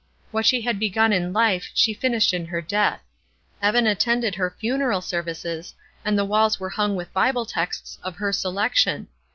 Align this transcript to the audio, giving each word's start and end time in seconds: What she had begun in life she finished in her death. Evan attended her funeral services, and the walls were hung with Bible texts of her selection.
What 0.31 0.47
she 0.47 0.61
had 0.61 0.79
begun 0.79 1.13
in 1.13 1.31
life 1.31 1.69
she 1.75 1.93
finished 1.93 2.33
in 2.33 2.47
her 2.47 2.59
death. 2.59 3.03
Evan 3.61 3.85
attended 3.85 4.33
her 4.33 4.49
funeral 4.57 4.99
services, 4.99 5.75
and 6.03 6.17
the 6.17 6.25
walls 6.25 6.59
were 6.59 6.71
hung 6.71 6.95
with 6.95 7.13
Bible 7.13 7.45
texts 7.45 7.99
of 8.01 8.15
her 8.15 8.33
selection. 8.33 9.09